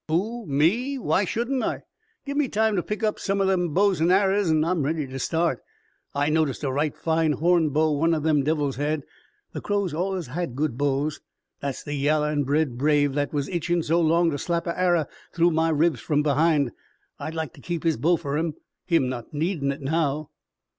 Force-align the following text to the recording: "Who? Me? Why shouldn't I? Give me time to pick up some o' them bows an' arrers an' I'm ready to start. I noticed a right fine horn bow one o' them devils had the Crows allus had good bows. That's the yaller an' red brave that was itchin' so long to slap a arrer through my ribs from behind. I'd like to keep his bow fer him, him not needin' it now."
"Who? 0.07 0.47
Me? 0.47 0.97
Why 0.97 1.25
shouldn't 1.25 1.61
I? 1.63 1.83
Give 2.25 2.35
me 2.35 2.47
time 2.47 2.75
to 2.75 2.81
pick 2.81 3.03
up 3.03 3.19
some 3.19 3.39
o' 3.39 3.45
them 3.45 3.71
bows 3.71 4.01
an' 4.01 4.07
arrers 4.11 4.49
an' 4.49 4.65
I'm 4.65 4.81
ready 4.81 5.05
to 5.05 5.19
start. 5.19 5.59
I 6.15 6.27
noticed 6.31 6.63
a 6.63 6.71
right 6.71 6.97
fine 6.97 7.33
horn 7.33 7.69
bow 7.69 7.91
one 7.91 8.15
o' 8.15 8.19
them 8.19 8.41
devils 8.41 8.77
had 8.77 9.03
the 9.53 9.61
Crows 9.61 9.93
allus 9.93 10.25
had 10.25 10.55
good 10.55 10.75
bows. 10.75 11.21
That's 11.59 11.83
the 11.83 11.93
yaller 11.93 12.29
an' 12.29 12.45
red 12.45 12.79
brave 12.79 13.13
that 13.13 13.31
was 13.31 13.47
itchin' 13.49 13.83
so 13.83 14.01
long 14.01 14.31
to 14.31 14.39
slap 14.39 14.65
a 14.65 14.73
arrer 14.75 15.07
through 15.35 15.51
my 15.51 15.69
ribs 15.69 15.99
from 15.99 16.23
behind. 16.23 16.71
I'd 17.19 17.35
like 17.35 17.53
to 17.53 17.61
keep 17.61 17.83
his 17.83 17.97
bow 17.97 18.17
fer 18.17 18.37
him, 18.39 18.55
him 18.87 19.07
not 19.07 19.35
needin' 19.35 19.71
it 19.71 19.81
now." 19.81 20.31